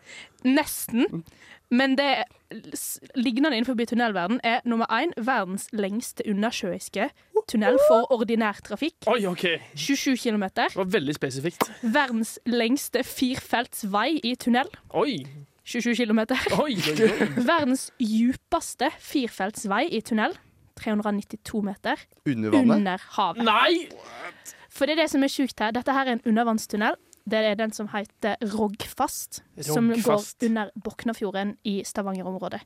[0.45, 1.23] Nesten.
[1.71, 2.25] Men det
[3.15, 7.11] lignende innenfor tunnelverden er nummer én verdens lengste undersjøiske
[7.51, 8.97] tunnel for ordinær trafikk.
[9.11, 9.47] Oi, OK.
[9.75, 10.47] 27 km.
[10.57, 11.67] Det var veldig spesifikt.
[11.83, 14.71] Verdens lengste firfelts vei i tunnel.
[14.97, 15.19] Oi.
[15.71, 16.23] 27 km.
[16.59, 17.29] Oi, oi, oi.
[17.51, 20.35] Verdens djupeste firfelts vei i tunnel.
[20.81, 22.01] 392 meter.
[22.27, 22.77] Under vannet.
[22.77, 23.45] Under havet.
[23.45, 24.55] Nei!
[24.71, 25.75] For det er det som er sjukt her.
[25.77, 26.97] Dette her er en undervannstunnel.
[27.31, 32.63] Det er den som heter Rogfast, som går under Boknafjorden i Stavanger-området.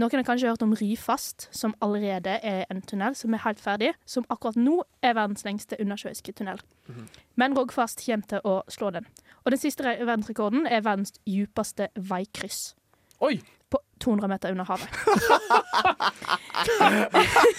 [0.00, 3.90] Noen har kanskje hørt om Ryfast, som allerede er en tunnel som er helt ferdig,
[4.08, 6.60] som akkurat nå er verdens lengste undersjøiske tunnel.
[6.88, 7.08] Mhm.
[7.36, 9.06] Men Rogfast kommer til å slå den.
[9.44, 12.74] Og den siste verdensrekorden er verdens djupeste veikryss.
[13.20, 13.40] Oi!
[13.72, 14.88] På 200 meter under havet.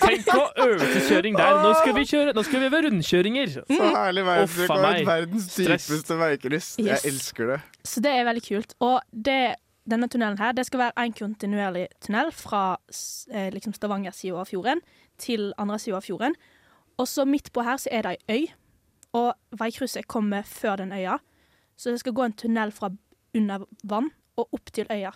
[0.03, 1.59] Tenk på øvelseskjøring der.
[1.63, 3.53] Nå skal vi kjøre Nå skal vi øve rundkjøringer.
[3.55, 4.99] Så herlig verdensrekord.
[5.07, 6.69] Verdens dypeste veikryss.
[6.79, 6.85] Yes.
[6.85, 7.59] Jeg elsker det.
[7.87, 8.75] Så det er veldig kult.
[8.85, 9.39] Og det,
[9.89, 12.77] denne tunnelen her, det skal være en kontinuerlig tunnel fra
[13.31, 14.81] eh, liksom Stavanger-sida av fjorden
[15.19, 16.35] til andre sida av fjorden.
[16.97, 18.47] Og så midt på her så er det ei øy,
[19.13, 21.17] og veikrysset kommer før den øya.
[21.77, 22.89] Så det skal gå en tunnel fra
[23.35, 25.11] under vann og opp til øya.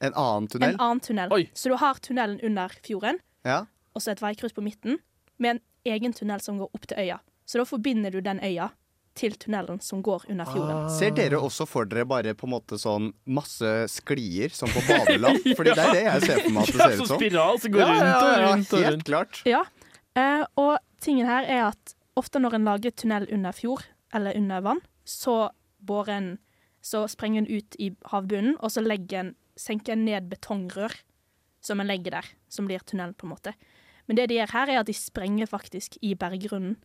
[0.00, 0.70] En annen tunnel.
[0.74, 1.32] En annen tunnel.
[1.32, 1.48] Oi.
[1.54, 3.64] Så du har tunnelen under fjorden, Ja.
[3.94, 4.98] og så et veikryss på midten,
[5.38, 7.18] med en egen tunnel som går opp til øya.
[7.46, 8.70] Så da forbinder du den øya
[9.20, 10.88] til tunnelen som går under fjorden.
[10.96, 15.44] Ser dere også for dere bare på en måte sånn masse sklier, som på badeland?
[15.58, 17.20] Fordi det er det jeg ser for meg at det Ja, ser så ut som.
[17.20, 18.72] spiral som går Ja, rundt og rundt.
[18.72, 19.08] ja, Helt rundt.
[19.10, 19.40] klart.
[19.48, 19.62] Ja,
[20.16, 23.84] eh, og tingen her er at ofte når en lager tunnel under fjord,
[24.16, 26.30] eller under vann, så borer en
[26.82, 30.94] Så sprenger en ut i havbunnen, og så legger en, senker en ned betongrør
[31.60, 33.52] som en legger der, som blir tunnel, på en måte.
[34.08, 36.78] Men det de gjør her, er at de sprenger faktisk i berggrunnen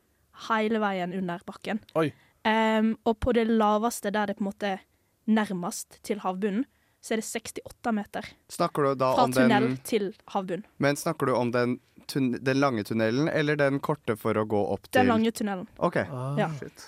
[0.50, 1.80] hele veien under bakken.
[1.96, 2.10] Oi.
[2.46, 4.78] Em, og på det laveste, der det på en måte
[5.26, 6.68] nærmest til havbunnen,
[7.06, 10.64] så er det 68 meter Snakker du da fra om tunnel den til havbunn.
[10.82, 11.78] Men snakker du om den,
[12.10, 15.68] tun den lange tunnelen eller den korte for å gå opp til Den lange tunnelen.
[15.78, 16.00] OK.
[16.40, 16.50] Ja.
[16.58, 16.88] Shit.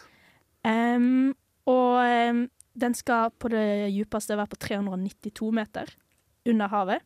[0.65, 1.35] Em,
[1.69, 2.41] og um,
[2.77, 5.93] den skal på det djupeste være på 392 meter
[6.49, 7.05] under havet.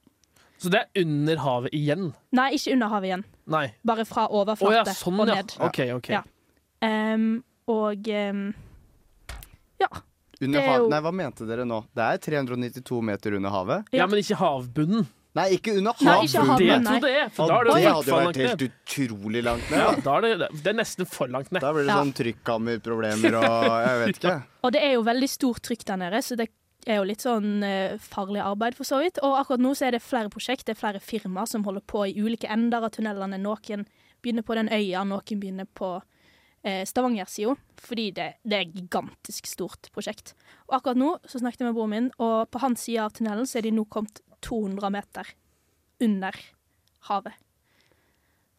[0.61, 2.11] Så det er under havet igjen?
[2.37, 3.23] Nei, ikke under havet igjen.
[3.51, 3.65] Nei.
[3.87, 5.39] Bare fra overflate overflate ja, sånn og ja.
[5.67, 6.11] Okay, OK, OK.
[6.13, 6.23] Ja.
[6.85, 8.07] Em, og
[9.81, 9.89] ja.
[10.41, 10.87] Hav...
[10.89, 11.83] Nei, hva mente dere nå?
[11.93, 13.91] Det er 392 meter under havet?
[13.93, 15.05] Ja, men ikke havbunnen.
[15.37, 16.93] Nei, ikke under havbunnen, Det nei.
[16.97, 19.79] trodde jeg, for da er det det jo hadde for vært helt utrolig langt ned.
[19.79, 20.15] Ja, Da.
[20.17, 21.61] er det, det er nesten for langt ned.
[21.63, 24.33] Da blir det sånn trykkammerproblemer og jeg vet ikke.
[24.65, 26.49] Og det er jo veldig stort trykk der nede, så det
[26.89, 29.21] er jo litt sånn eh, farlig arbeid for så vidt.
[29.23, 32.03] Og akkurat nå så er det flere prosjekt, det er flere firmaer som holder på
[32.09, 33.39] i ulike ender av tunnelene.
[33.41, 33.85] Noen
[34.21, 35.95] begynner på den øya, noen begynner på
[36.63, 40.33] eh, Stavanger-sida, fordi det, det er et gigantisk stort prosjekt.
[40.69, 43.49] Og akkurat nå så snakket jeg med broren min, og på hans side av tunnelen
[43.49, 45.33] så er de nå kommet 200 meter
[46.01, 46.37] under
[47.09, 47.37] havet.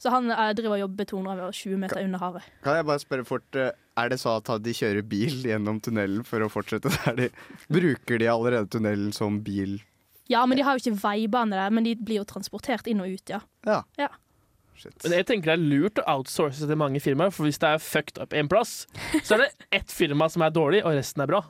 [0.03, 2.51] Så han eh, driver og jobber 220 meter under havet.
[2.65, 3.71] Kan jeg bare spørre fort, eh,
[4.03, 7.31] er det sånn at de kjører bil gjennom tunnelen for å fortsette der de
[7.71, 9.79] Bruker de allerede tunnelen som bil?
[10.31, 13.11] Ja, men de har jo ikke veibane der, men de blir jo transportert inn og
[13.15, 13.43] ut, ja.
[13.69, 13.83] Ja.
[14.01, 14.09] Ja.
[14.83, 14.97] Shit.
[15.05, 17.83] Men jeg tenker det er lurt å outsource til mange firmaer, for hvis det er
[17.83, 18.87] fucked up en plass,
[19.23, 21.43] så er det ett firma som er dårlig, og resten er bra.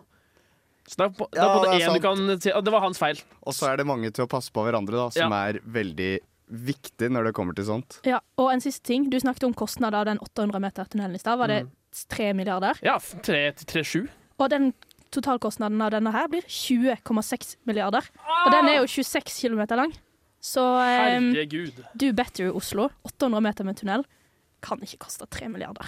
[0.89, 1.07] Så da
[1.39, 3.21] Ja, både det er en du kan si «Å, Det var hans feil.
[3.47, 6.13] Og så er det mange til å passe på hverandre, da, som er veldig
[6.53, 8.01] viktig når det kommer til sånt.
[8.05, 9.09] Ja, Og en siste ting.
[9.09, 11.39] Du snakket om kostnader av den 800 meter tunnelen i stad.
[11.41, 11.61] Var det
[12.11, 12.79] tre 3 milliarder?
[12.85, 14.09] Ja, 3-7.
[14.41, 14.73] Og den
[15.13, 18.07] totalkostnaden av denne her blir 20,6 milliarder.
[18.47, 19.93] Og den er jo 26 km lang.
[20.43, 20.63] Så
[21.17, 21.35] um,
[21.95, 22.89] do better, Oslo.
[23.03, 24.03] 800 meter med tunnel
[24.63, 25.87] kan ikke koste 3 milliarder.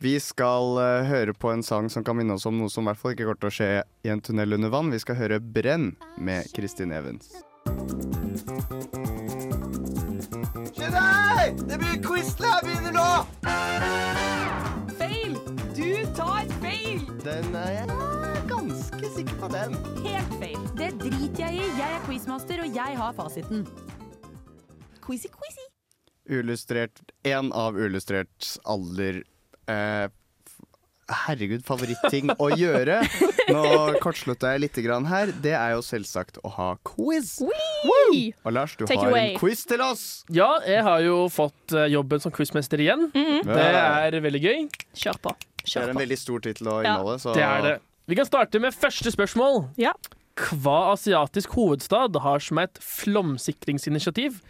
[0.00, 2.90] Vi skal uh, høre på en sang som kan minne oss om noe som i
[2.90, 3.70] hvert fall ikke kommer til å skje
[4.04, 4.92] i en tunnel under vann.
[4.92, 7.36] Vi skal høre 'Brenn' med Kristin Evens.
[10.80, 11.52] Jedi!
[11.68, 13.10] Det blir quizle jeg begynner nå!
[14.98, 15.36] Feil!
[15.76, 17.04] Du tar feil!
[17.24, 18.23] Den er jeg
[19.04, 19.74] ganske sikker på den.
[20.04, 20.58] Helt feil.
[20.76, 21.68] Det driter jeg i.
[21.78, 23.64] Jeg er quizmaster, og jeg har fasiten.
[25.04, 25.64] Quizy, quizy.
[26.30, 29.18] Uillustrert En av Uillustrerts aller
[29.68, 30.06] eh,
[31.26, 33.02] herregud, favoritting å gjøre.
[33.52, 33.64] Nå
[34.00, 35.34] kortslutta jeg litt grann her.
[35.44, 37.36] Det er jo selvsagt å ha quiz.
[37.44, 40.24] Og Lars, du Take har en quiz til oss.
[40.32, 43.10] Ja, jeg har jo fått eh, jobben som quizmester igjen.
[43.12, 43.42] Mhm.
[43.52, 44.62] Det er veldig gøy.
[44.96, 45.36] Kjør på.
[45.64, 47.20] Det er en veldig stor tittel å Ja, inneholde.
[47.20, 47.80] Så Det er det.
[48.04, 49.62] Vi kan starte med første spørsmål.
[50.60, 54.42] Hva asiatisk hovedstad har som et flomsikringsinitiativ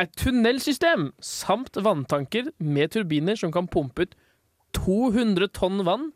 [0.00, 4.14] et tunnelsystem samt vanntanker med turbiner som kan pumpe ut
[4.74, 6.08] 200 tonn vann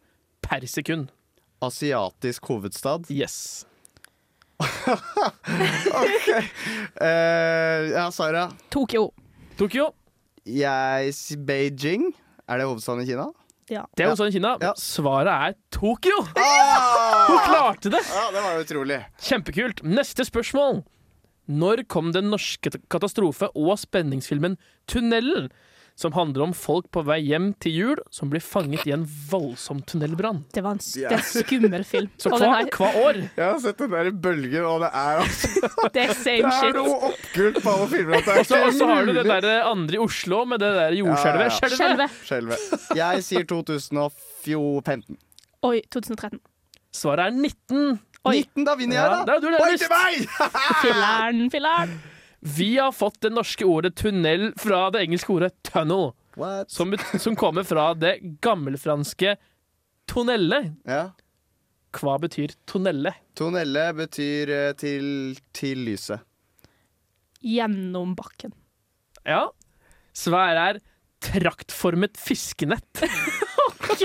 [0.43, 1.13] per sekund?
[1.61, 3.11] Asiatisk hovedstad?
[3.13, 3.67] Yes.
[4.65, 6.29] OK.
[6.97, 8.49] Uh, ja, Sara.
[8.73, 9.11] Tokyo.
[9.61, 9.93] Tokyo.
[10.47, 12.15] Jeg yes, Beijing.
[12.49, 13.29] Er det hovedstaden i Kina?
[13.73, 13.85] Ja.
[13.97, 14.55] Det er jo sånn i Kina.
[14.81, 16.23] Svaret er Tokyo!
[16.41, 17.27] Ah!
[17.29, 18.01] Hun klarte det!
[18.09, 19.01] Ja, det var jo utrolig.
[19.21, 19.83] Kjempekult.
[19.85, 20.83] Neste spørsmål.
[21.49, 25.51] Når kom den norske katastrofe- og spenningsfilmen 'Tunnelen'?
[25.99, 29.81] Som handler om folk på vei hjem til jul som blir fanget i en voldsom
[29.83, 30.45] tunnelbrann.
[30.55, 32.07] Det var en, det er skummel film.
[32.23, 33.19] Så hva, her- hva år?
[33.35, 36.69] Jeg har sett den der i bølgen, og det er altså Det er same Det
[36.69, 38.23] er noe oppkult på alle filmer.
[38.23, 41.49] det er Og så har du det der andre i Oslo med det der jordskjelvet.
[41.49, 42.09] Ja, ja, ja.
[42.29, 42.95] Skjelvet.
[43.03, 45.19] Jeg sier 2015.
[45.67, 46.39] Oi, 2013.
[46.95, 47.99] Svaret er 19.
[48.29, 49.25] 19, da vinner jeg, Ja, da!
[49.25, 49.83] da er du nærmest.
[49.83, 50.31] til meg!
[50.85, 51.93] Filler'n, filler'n.
[52.41, 56.13] Vi har fått det norske ordet tunnel fra det engelske ordet tunnel.
[56.71, 59.35] Som, som kommer fra det gammelfranske
[60.07, 60.61] tonelle.
[61.99, 63.15] Hva betyr tonelle?
[63.39, 66.23] Tonelle betyr eh, til, til lyset.
[67.43, 68.55] Gjennom bakken.
[69.27, 69.49] Ja.
[70.15, 70.81] Svaret er
[71.25, 73.03] traktformet fiskenett.
[73.89, 74.05] OK!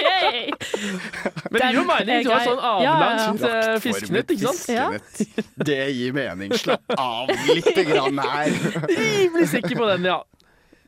[1.51, 2.23] Men det gir jo mening.
[2.25, 3.61] Du har sånn avlangt ja, ja.
[3.73, 4.65] eh, fiskenett, ikke sant?
[4.73, 5.43] Ja.
[5.69, 6.53] Det gir mening.
[6.59, 8.53] Slapp av lite grann her.
[8.89, 10.19] Rimelig sikker på den, ja.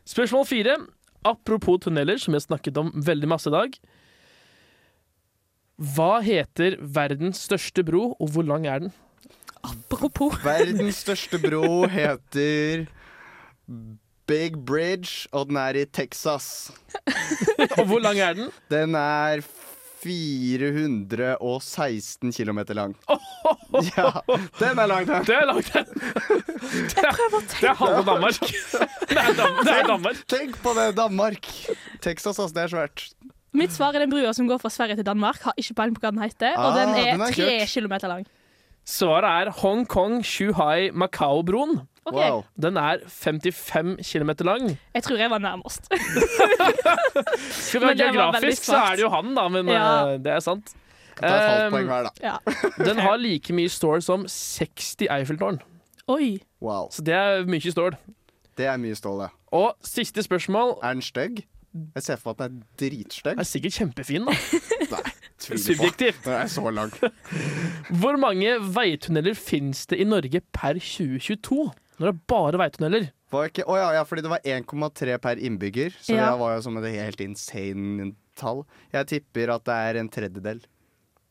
[0.05, 0.77] Spørsmål fire.
[1.25, 3.79] Apropos tunneler, som vi har snakket om veldig masse i dag.
[5.95, 8.93] Hva heter verdens største bro, og hvor lang er den?
[9.65, 10.37] Apropos.
[10.45, 12.85] Verdens største bro heter
[14.27, 16.71] Big Bridge, og den er i Texas.
[17.77, 18.49] Og hvor lang er den?
[18.71, 19.41] Den er
[20.05, 22.95] 416 km lang.
[23.97, 24.09] Ja,
[24.59, 25.25] den er lang, den.
[25.27, 25.85] Det er langt, den.
[26.95, 27.11] Det er,
[27.61, 28.33] det er halve Danmark.
[28.39, 28.55] Det
[29.17, 30.15] er, Dam det er Danmark.
[30.31, 31.41] Tenk på det, Danmark.
[32.01, 33.03] Texas, altså, det er svært.
[33.55, 35.41] Mitt svar er den brua som går fra Sverige til Danmark.
[35.43, 36.55] Har ikke peiling på hva den heter.
[36.57, 37.67] Og Ah, den er den er tre kjørt.
[37.73, 38.25] kilometer lang.
[38.85, 41.79] Svaret er Hongkong-Shuhai-Macao-broen.
[42.05, 42.13] Ok.
[42.13, 42.43] Wow.
[42.61, 44.67] Den er 55 km lang.
[44.93, 45.87] Jeg tror jeg var nærmest.
[47.49, 50.13] Skal vi Men være det geografisk, så er det jo han, da, men Ja.
[50.13, 50.73] uh, det er sant.
[51.19, 52.09] Ta et halvt Um, poeng hver, da.
[52.21, 52.37] Ja.
[52.85, 55.59] Den har like mye stål som 60 Eiffeltårn.
[56.07, 56.39] Oi.
[56.61, 56.89] Wow.
[56.91, 57.95] Så det er mye stål.
[58.57, 59.27] Det er mye stål, ja.
[59.55, 61.45] Og siste spørsmål Er den stygg?
[61.95, 63.39] Jeg ser for meg at den er dritstygg.
[63.39, 64.35] er sikkert kjempefin, da.
[64.93, 65.11] Nei.
[65.39, 66.21] Subjektivt.
[66.25, 66.91] Den er så lang.
[68.01, 71.71] Hvor mange veitunneler finnes det i Norge per 2022?
[71.99, 73.05] Når det er bare veitunneler.
[73.31, 76.31] Var ikke, å ja, ja, fordi det var 1,3 per innbygger, så Ja.
[76.31, 78.65] det var jo som et helt insane tall.
[78.93, 80.61] Jeg tipper at det er en tredjedel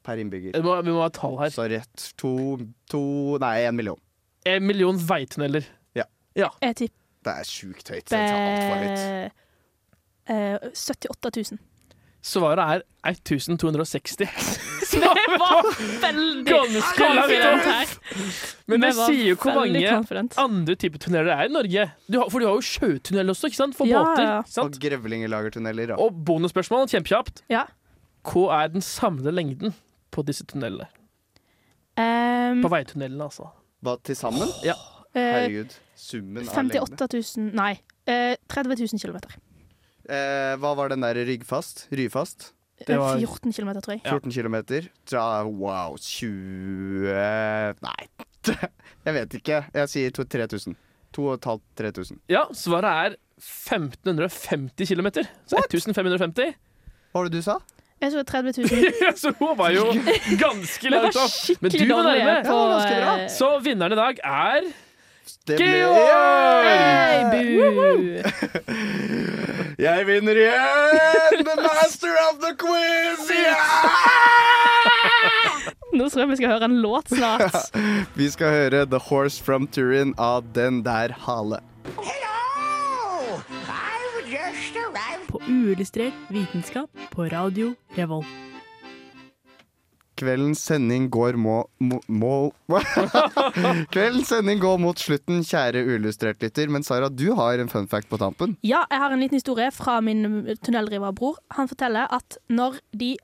[0.05, 0.53] per innbygger.
[0.57, 1.53] Vi må, vi må ha tall her.
[1.53, 3.03] Så rett to, to
[3.41, 4.01] Nei, én million.
[4.47, 5.65] En million veitunneler.
[5.97, 6.05] Ja.
[6.37, 6.51] Ja.
[6.61, 8.05] Jeg tipper Det er sjukt høyt.
[8.11, 9.33] Det er altfor høyt.
[10.29, 11.59] eh, 78 000.
[12.25, 14.25] Svaret er 1260.
[14.95, 15.01] Det
[15.41, 15.67] var
[16.01, 17.93] veldig Ganske langt her.
[18.71, 20.37] Men det sier jo hvor mange konferent.
[20.39, 21.87] andre typer tunneler det er i Norge.
[22.07, 23.75] Du har, for du har jo sjøtunnel også, ikke sant?
[23.77, 24.23] For Ja, båter.
[24.29, 24.63] ja.
[24.63, 25.95] Og grevlingelagertunneler.
[25.97, 25.99] Ja.
[26.01, 27.43] Og bonusspørsmål, kjempekjapt.
[27.53, 27.65] Ja.
[28.25, 29.75] Hva er den samlede lengden
[30.15, 30.87] på disse tunnelene?
[31.99, 33.51] Um, På veitunnelene, altså.
[33.85, 34.49] Hva til sammen?
[34.67, 34.79] Ja.
[35.15, 35.75] eh, Herregud.
[35.99, 36.81] Summen av lengde.
[36.87, 37.73] 58 000 Nei.
[38.07, 39.19] eh, 30 000 km.
[40.09, 41.87] Eh, hva var den der ryggfast?
[41.93, 42.51] Ryfast?
[42.87, 44.01] Det var- 14 km, tror jeg.
[44.05, 44.89] 14 kilometer.
[45.11, 48.09] Da, wow, 20 Nei,
[49.07, 49.63] jeg vet ikke.
[49.75, 50.75] Jeg sier 3000.
[51.15, 52.19] 2500-3000.
[52.29, 55.07] Ja, svaret er 1550 km.
[55.47, 56.55] Så 1550.
[57.15, 57.59] Hva var det du sa?
[58.03, 59.15] Jeg så 30 000.
[59.17, 59.85] så hun var jo
[60.43, 61.31] ganske langt opp.
[61.63, 62.43] Men du var nærme.
[62.45, 64.61] Ja, eh, Så vinneren i dag er
[65.47, 66.67] Georg!
[66.67, 67.39] Hey, bu!
[69.79, 71.41] Jeg vinner igjen!
[71.47, 73.31] The master of the quiz!
[75.95, 77.59] Nå tror jeg vi skal høre en låt snart.
[78.19, 81.61] Vi skal høre The Horse from Turin av Den der hale.
[85.31, 88.54] På uillustrert vitenskap på radio Revolt.
[90.19, 91.65] Kveldens sending går må...
[91.83, 92.33] må, må
[93.95, 96.71] Kveldens sending går mot slutten, kjære uillustrert lytter.
[96.71, 98.57] Men Sara, du har en fun fact på tampen.
[98.63, 101.41] Ja, jeg har en liten historie fra min tunnelriverbror.
[101.59, 103.15] Han forteller at når de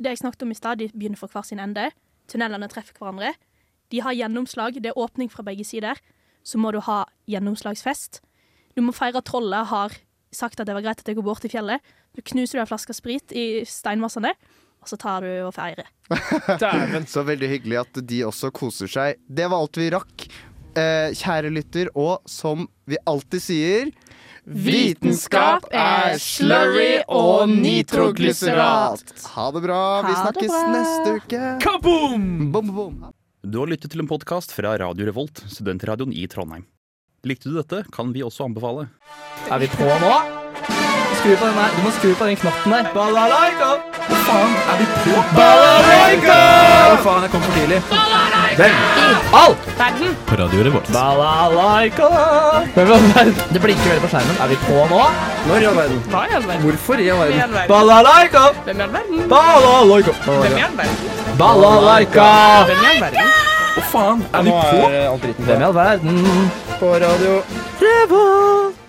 [0.00, 1.90] det jeg snakket om i stad, de begynner fra hver sin ende.
[2.30, 3.34] Tunnelene treffer hverandre.
[3.92, 4.78] De har gjennomslag.
[4.80, 5.98] Det er åpning fra begge sider.
[6.42, 8.22] Så må du ha gjennomslagsfest.
[8.76, 9.98] Du må feire at trollet har
[10.32, 11.84] sagt at det var greit at jeg går bort til fjellet.
[12.16, 14.32] Så knuser du en flaske sprit i steinmassene,
[14.80, 15.88] og så tar du og feirer.
[17.10, 19.20] Så veldig hyggelig at de også koser seg.
[19.28, 20.26] Det var alt vi rakk.
[20.78, 23.90] Eh, kjære lytter, og som vi alltid sier
[24.50, 29.12] Vitenskap er slurry og nitroglyserat.
[29.34, 29.80] Ha det bra.
[30.06, 30.62] Vi snakkes bra.
[30.72, 31.42] neste uke.
[31.62, 32.24] Kaboom!
[32.54, 33.04] Bom, bom.
[33.42, 36.66] Du har lyttet til en podkast fra Radio Revolt, studentradioen i Trondheim.
[37.26, 38.88] Likte du dette, kan vi også anbefale.
[39.50, 40.12] Er vi på nå?
[41.20, 41.76] Skru på den der.
[41.76, 42.92] Du må skru på den knappen der.
[42.96, 43.89] Balalaika!
[44.10, 45.22] Hva faen, er vi på?
[45.36, 46.38] Balalaika!
[46.90, 47.78] Hva faen, jeg kom for tidlig.
[48.60, 48.74] Hvem?
[49.40, 49.54] All!
[49.78, 50.16] Verden!
[50.26, 50.88] På radioen vårt.
[50.94, 52.08] Balalaika!
[52.74, 53.36] Hvem i all verden?
[53.54, 54.40] Det blinker veldig på skjermen.
[54.42, 55.04] Er vi på nå?
[55.46, 56.02] Når i all verden?
[56.10, 56.66] Hva i all verden?
[56.66, 57.54] Hvorfor i all verden?
[57.54, 57.70] verden?
[57.74, 58.44] Balalaika!
[58.66, 59.22] Hvem i all verden?
[59.34, 60.18] Balalaika!
[60.26, 60.98] Hvem i all verden?
[61.44, 62.28] Balalaika!
[62.72, 63.32] Hvem i all verden?
[63.70, 65.32] Hva faen, er vi på?
[65.46, 66.22] Hvem i all verden?
[66.82, 67.40] På Radio
[67.80, 68.79] Revolt.